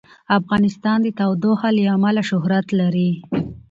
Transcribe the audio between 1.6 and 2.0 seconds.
له